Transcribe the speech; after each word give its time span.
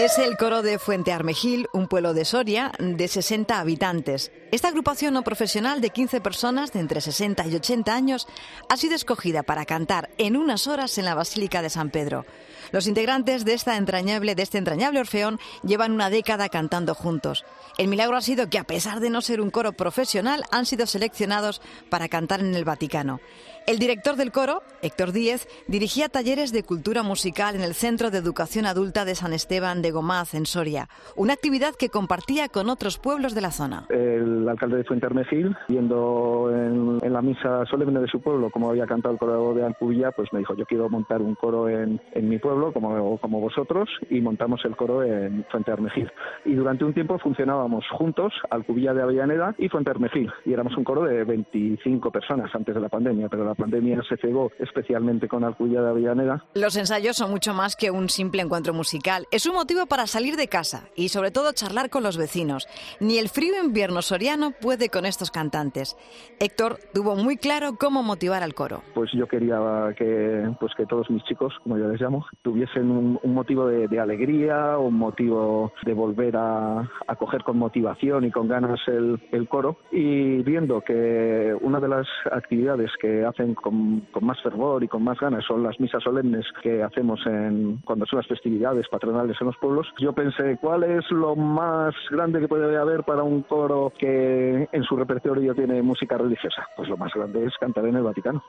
Es 0.00 0.16
el 0.16 0.38
coro 0.38 0.62
de 0.62 0.78
Fuente 0.78 1.12
Armejil, 1.12 1.68
un 1.74 1.86
pueblo 1.86 2.14
de 2.14 2.24
Soria 2.24 2.72
de 2.78 3.06
60 3.06 3.60
habitantes. 3.60 4.32
Esta 4.50 4.68
agrupación 4.68 5.12
no 5.12 5.22
profesional 5.22 5.82
de 5.82 5.90
15 5.90 6.22
personas 6.22 6.72
de 6.72 6.80
entre 6.80 7.02
60 7.02 7.46
y 7.46 7.54
80 7.54 7.94
años 7.94 8.26
ha 8.70 8.78
sido 8.78 8.94
escogida 8.94 9.42
para 9.42 9.66
cantar 9.66 10.08
en 10.16 10.38
unas 10.38 10.66
horas 10.68 10.96
en 10.96 11.04
la 11.04 11.14
Basílica 11.14 11.60
de 11.60 11.68
San 11.68 11.90
Pedro. 11.90 12.24
Los 12.72 12.86
integrantes 12.86 13.44
de, 13.44 13.54
esta 13.54 13.76
entrañable, 13.76 14.34
de 14.34 14.42
este 14.42 14.58
entrañable 14.58 15.00
orfeón 15.00 15.38
llevan 15.62 15.92
una 15.92 16.10
década 16.10 16.48
cantando 16.48 16.94
juntos. 16.94 17.44
El 17.78 17.88
milagro 17.88 18.16
ha 18.16 18.20
sido 18.20 18.48
que, 18.48 18.58
a 18.58 18.64
pesar 18.64 19.00
de 19.00 19.10
no 19.10 19.20
ser 19.20 19.40
un 19.40 19.50
coro 19.50 19.72
profesional, 19.72 20.44
han 20.50 20.66
sido 20.66 20.86
seleccionados 20.86 21.60
para 21.88 22.08
cantar 22.08 22.40
en 22.40 22.54
el 22.54 22.64
Vaticano. 22.64 23.20
El 23.66 23.78
director 23.78 24.16
del 24.16 24.32
coro, 24.32 24.62
Héctor 24.82 25.12
Díez, 25.12 25.46
dirigía 25.68 26.08
talleres 26.08 26.50
de 26.52 26.64
cultura 26.64 27.02
musical 27.02 27.54
en 27.54 27.60
el 27.60 27.74
Centro 27.74 28.10
de 28.10 28.18
Educación 28.18 28.66
Adulta 28.66 29.04
de 29.04 29.14
San 29.14 29.32
Esteban 29.32 29.82
de 29.82 29.90
Gomaz, 29.90 30.34
en 30.34 30.46
Soria, 30.46 30.88
una 31.14 31.34
actividad 31.34 31.74
que 31.78 31.88
compartía 31.88 32.48
con 32.48 32.68
otros 32.68 32.98
pueblos 32.98 33.34
de 33.34 33.40
la 33.40 33.50
zona. 33.50 33.86
El 33.90 34.48
alcalde 34.48 34.78
de 34.78 34.84
Fuente 34.84 35.06
Armejil, 35.06 35.56
viendo 35.68 36.50
en, 36.52 37.12
la 37.12 37.22
misa 37.22 37.64
solemne 37.66 38.00
de 38.00 38.08
su 38.08 38.20
pueblo 38.20 38.50
como 38.50 38.70
había 38.70 38.86
cantado 38.86 39.12
el 39.14 39.18
coro 39.18 39.54
de 39.54 39.64
Alcubilla, 39.64 40.10
pues 40.12 40.32
me 40.32 40.40
dijo, 40.40 40.54
yo 40.54 40.64
quiero 40.64 40.88
montar 40.88 41.20
un 41.22 41.34
coro 41.34 41.68
en, 41.68 42.00
en 42.12 42.28
mi 42.28 42.38
pueblo, 42.38 42.59
como, 42.72 43.18
como 43.18 43.40
vosotros, 43.40 43.88
y 44.08 44.20
montamos 44.20 44.64
el 44.64 44.76
coro 44.76 45.02
en 45.02 45.44
Fuente 45.50 45.72
Armejil. 45.72 46.10
Y 46.44 46.54
durante 46.54 46.84
un 46.84 46.94
tiempo 46.94 47.18
funcionábamos 47.18 47.84
juntos, 47.90 48.32
Alcubilla 48.50 48.94
de 48.94 49.02
Avellaneda 49.02 49.54
y 49.58 49.68
Fuente 49.68 49.90
Armejil, 49.90 50.30
y 50.44 50.52
éramos 50.52 50.76
un 50.76 50.84
coro 50.84 51.04
de 51.04 51.24
25 51.24 52.10
personas 52.10 52.54
antes 52.54 52.74
de 52.74 52.80
la 52.80 52.88
pandemia, 52.88 53.28
pero 53.28 53.44
la 53.44 53.54
pandemia 53.54 54.02
se 54.08 54.16
cegó 54.16 54.50
especialmente 54.58 55.28
con 55.28 55.44
Alcubilla 55.44 55.82
de 55.82 55.90
Avellaneda. 55.90 56.44
Los 56.54 56.76
ensayos 56.76 57.16
son 57.16 57.30
mucho 57.30 57.54
más 57.54 57.76
que 57.76 57.90
un 57.90 58.08
simple 58.08 58.42
encuentro 58.42 58.74
musical. 58.74 59.26
Es 59.30 59.46
un 59.46 59.54
motivo 59.54 59.86
para 59.86 60.06
salir 60.06 60.36
de 60.36 60.48
casa 60.48 60.88
y 60.94 61.08
sobre 61.08 61.30
todo 61.30 61.52
charlar 61.52 61.90
con 61.90 62.02
los 62.02 62.16
vecinos. 62.16 62.68
Ni 63.00 63.18
el 63.18 63.28
frío 63.28 63.54
invierno 63.62 64.02
soriano 64.02 64.52
puede 64.52 64.88
con 64.88 65.06
estos 65.06 65.30
cantantes. 65.30 65.96
Héctor 66.38 66.78
tuvo 66.92 67.16
muy 67.16 67.36
claro 67.36 67.76
cómo 67.78 68.02
motivar 68.02 68.42
al 68.42 68.54
coro. 68.54 68.82
Pues 68.94 69.10
yo 69.12 69.26
quería 69.26 69.58
que, 69.96 70.48
pues 70.58 70.72
que 70.76 70.86
todos 70.86 71.10
mis 71.10 71.22
chicos, 71.24 71.54
como 71.62 71.78
yo 71.78 71.88
les 71.88 72.00
llamo, 72.00 72.26
tuviesen 72.50 72.90
un, 72.90 73.32
motivo 73.32 73.68
de, 73.68 74.00
alegría, 74.00 74.76
un 74.76 74.94
motivo 74.94 75.72
de 75.84 75.94
volver 75.94 76.36
a, 76.36 76.80
a, 77.06 77.14
coger 77.14 77.44
con 77.44 77.58
motivación 77.58 78.24
y 78.24 78.32
con 78.32 78.48
ganas 78.48 78.80
el, 78.88 79.20
el 79.30 79.48
coro. 79.48 79.76
Y 79.92 80.42
viendo 80.42 80.80
que 80.80 81.56
una 81.60 81.78
de 81.78 81.86
las 81.86 82.08
actividades 82.32 82.90
que 83.00 83.24
hace 83.24 83.54
con, 83.54 84.02
más 84.20 84.42
fervor 84.42 84.82
y 84.82 84.88
con 84.88 85.04
más 85.04 85.20
ganas 85.20 85.44
son 85.44 85.62
las 85.62 85.78
misas 85.78 86.02
solemnes 86.02 86.44
que 86.60 86.82
hacemos 86.82 87.20
en, 87.26 87.76
cuando 87.84 88.04
son 88.06 88.16
las 88.16 88.26
festividades 88.26 88.88
patronales 88.88 89.36
en 89.40 89.46
los 89.46 89.56
pueblos. 89.58 89.86
Yo 90.00 90.12
pensé, 90.12 90.58
¿cuál 90.60 90.82
es 90.82 91.08
lo 91.12 91.36
más 91.36 91.94
grande 92.10 92.40
que 92.40 92.48
puede 92.48 92.76
haber 92.76 93.04
para 93.04 93.22
un 93.22 93.42
coro 93.42 93.92
que 93.96 94.68
en 94.72 94.82
su 94.82 94.96
repertorio 94.96 95.54
tiene 95.54 95.82
música 95.82 96.18
religiosa? 96.18 96.66
Pues 96.76 96.88
lo 96.88 96.96
más 96.96 97.12
grande 97.14 97.46
es 97.46 97.52
cantar 97.60 97.86
en 97.86 97.94
el 97.94 98.02
Vaticano. 98.02 98.42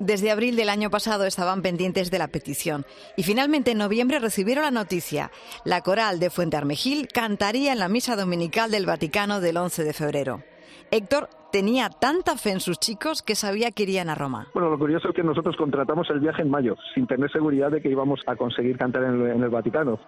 Desde 0.00 0.32
abril 0.32 0.56
del 0.56 0.68
año 0.68 0.90
pasado 0.90 1.24
estaban 1.26 1.62
pendientes 1.62 2.10
de 2.10 2.18
la 2.18 2.26
petición 2.26 2.84
y 3.16 3.22
finalmente 3.26 3.72
en 3.72 3.78
noviembre 3.78 4.20
recibieron 4.20 4.62
la 4.62 4.70
noticia. 4.70 5.32
La 5.64 5.82
coral 5.82 6.20
de 6.20 6.30
Fuente 6.30 6.56
Armejil 6.56 7.08
cantaría 7.08 7.72
en 7.72 7.80
la 7.80 7.88
misa 7.88 8.14
dominical 8.14 8.70
del 8.70 8.86
Vaticano 8.86 9.40
del 9.40 9.56
11 9.56 9.82
de 9.82 9.92
febrero. 9.92 10.55
Héctor 10.90 11.28
tenía 11.50 11.88
tanta 11.88 12.36
fe 12.36 12.50
en 12.50 12.60
sus 12.60 12.78
chicos 12.78 13.22
que 13.22 13.34
sabía 13.34 13.70
que 13.70 13.84
irían 13.84 14.08
a 14.08 14.14
Roma. 14.14 14.48
Bueno, 14.52 14.70
lo 14.70 14.78
curioso 14.78 15.08
es 15.08 15.14
que 15.14 15.22
nosotros 15.22 15.56
contratamos 15.56 16.08
el 16.10 16.20
viaje 16.20 16.42
en 16.42 16.50
mayo, 16.50 16.76
sin 16.94 17.06
tener 17.06 17.30
seguridad 17.30 17.70
de 17.70 17.80
que 17.80 17.88
íbamos 17.88 18.20
a 18.26 18.36
conseguir 18.36 18.76
cantar 18.76 19.04
en 19.04 19.42
el, 19.42 19.48
Vaticano. 19.48 19.98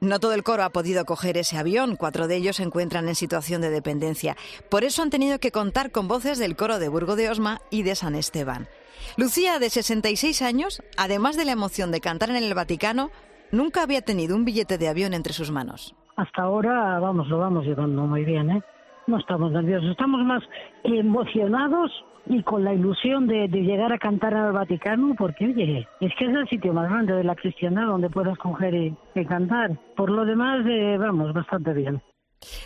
No 0.00 0.20
todo 0.20 0.34
el 0.34 0.42
coro 0.42 0.62
ha 0.62 0.70
podido 0.70 1.04
coger 1.04 1.36
ese 1.36 1.56
avión, 1.56 1.96
cuatro 1.96 2.28
de 2.28 2.36
ellos 2.36 2.56
se 2.56 2.64
encuentran 2.64 3.08
en 3.08 3.14
situación 3.14 3.62
de 3.62 3.70
dependencia. 3.70 4.36
Por 4.70 4.84
eso 4.84 5.02
han 5.02 5.10
tenido 5.10 5.38
que 5.38 5.52
contar 5.52 5.90
con 5.90 6.06
voces 6.06 6.38
del 6.38 6.56
coro 6.56 6.78
de 6.78 6.88
Burgo 6.88 7.16
de 7.16 7.30
Osma 7.30 7.60
y 7.70 7.82
de 7.82 7.94
San 7.94 8.14
Esteban. 8.14 8.68
Lucía, 9.16 9.58
de 9.58 9.70
66 9.70 10.42
años, 10.42 10.82
además 10.96 11.36
de 11.36 11.44
la 11.44 11.52
emoción 11.52 11.92
de 11.92 12.00
cantar 12.00 12.30
en 12.30 12.36
el 12.36 12.54
Vaticano, 12.54 13.10
nunca 13.52 13.82
había 13.82 14.02
tenido 14.02 14.36
un 14.36 14.44
billete 14.44 14.76
de 14.76 14.88
avión 14.88 15.14
entre 15.14 15.32
sus 15.32 15.50
manos. 15.50 15.94
Hasta 16.16 16.42
ahora, 16.42 16.98
vamos, 17.00 17.28
lo 17.28 17.38
vamos 17.38 17.64
llevando 17.64 18.02
muy 18.02 18.24
bien, 18.24 18.50
¿eh? 18.50 18.62
No 19.06 19.18
estamos 19.18 19.52
nerviosos, 19.52 19.90
estamos 19.90 20.24
más 20.24 20.42
emocionados 20.82 21.90
y 22.26 22.42
con 22.42 22.64
la 22.64 22.72
ilusión 22.72 23.26
de, 23.26 23.48
llegar 23.48 23.92
a 23.92 23.98
cantar 23.98 24.34
al 24.34 24.52
Vaticano, 24.52 25.14
porque 25.16 25.46
oye, 25.46 25.86
es 26.00 26.12
que 26.18 26.24
es 26.24 26.34
el 26.34 26.48
sitio 26.48 26.72
más 26.72 26.88
grande 26.88 27.12
de 27.14 27.24
la 27.24 27.34
cristiandad 27.34 27.86
donde 27.86 28.08
puedas 28.08 28.38
coger 28.38 28.74
y, 28.74 28.96
cantar. 29.26 29.78
Por 29.96 30.10
lo 30.10 30.24
demás, 30.24 30.64
eh, 30.66 30.96
vamos, 30.98 31.32
bastante 31.32 31.72
bien. 31.72 32.02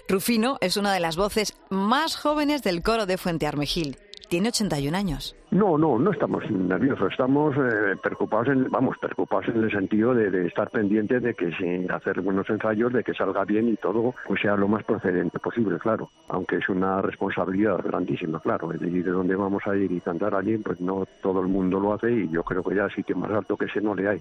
Rufino 0.08 0.58
es 0.60 0.76
una 0.76 0.92
de 0.92 1.00
las 1.00 1.16
voces 1.16 1.60
más 1.70 2.16
jóvenes 2.16 2.62
del 2.62 2.82
coro 2.82 3.06
de 3.06 3.18
Fuente 3.18 3.46
Armejil 3.46 3.96
tiene 4.28 4.48
81 4.48 4.96
años. 4.96 5.34
No, 5.50 5.78
no, 5.78 5.98
no 5.98 6.10
estamos 6.10 6.48
nerviosos, 6.50 7.10
estamos 7.10 7.56
eh, 7.56 7.96
preocupados, 8.02 8.48
en, 8.48 8.70
vamos, 8.70 8.96
preocupados 8.98 9.48
en 9.48 9.64
el 9.64 9.70
sentido 9.70 10.14
de, 10.14 10.46
estar 10.46 10.70
pendientes 10.70 11.22
de 11.22 11.34
que 11.34 11.50
sin 11.52 11.90
hacer 11.90 12.20
buenos 12.20 12.48
ensayos, 12.50 12.92
de 12.92 13.02
que 13.02 13.14
salga 13.14 13.44
bien 13.44 13.68
y 13.68 13.76
todo 13.76 14.14
pues 14.26 14.40
sea 14.42 14.56
lo 14.56 14.68
más 14.68 14.84
procedente 14.84 15.38
posible, 15.38 15.78
claro. 15.78 16.10
Aunque 16.28 16.56
es 16.56 16.68
una 16.68 17.00
responsabilidad 17.00 17.78
grandísima, 17.82 18.40
claro. 18.40 18.72
Es 18.72 18.80
decir, 18.80 19.04
de 19.04 19.10
dónde 19.10 19.34
vamos 19.34 19.62
a 19.66 19.74
ir 19.74 19.90
y 19.90 20.00
cantar 20.00 20.34
allí, 20.34 20.58
pues 20.58 20.80
no 20.80 21.06
todo 21.22 21.40
el 21.40 21.48
mundo 21.48 21.80
lo 21.80 21.94
hace 21.94 22.12
y 22.12 22.28
yo 22.28 22.42
creo 22.42 22.62
que 22.62 22.74
ya 22.74 22.88
que 22.88 23.14
más 23.14 23.30
alto 23.30 23.56
que 23.56 23.66
ese 23.66 23.80
no 23.80 23.94
le 23.94 24.08
hay. 24.08 24.20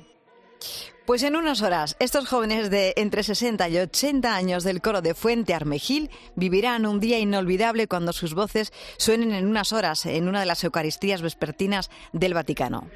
Pues 1.07 1.23
en 1.23 1.37
unas 1.37 1.61
horas, 1.61 1.95
estos 1.99 2.27
jóvenes 2.27 2.69
de 2.69 2.93
entre 2.97 3.23
60 3.23 3.69
y 3.69 3.77
80 3.77 4.35
años 4.35 4.65
del 4.65 4.81
coro 4.81 5.01
de 5.01 5.13
Fuente 5.13 5.53
Armejil 5.53 6.09
vivirán 6.35 6.85
un 6.85 6.99
día 6.99 7.17
inolvidable 7.17 7.87
cuando 7.87 8.11
sus 8.11 8.33
voces 8.33 8.73
suenen 8.97 9.31
en 9.31 9.47
unas 9.47 9.71
horas 9.71 10.05
en 10.05 10.27
una 10.27 10.41
de 10.41 10.45
las 10.47 10.65
Eucaristías 10.65 11.21
vespertinas 11.21 11.89
del 12.11 12.33
Vaticano. 12.33 12.89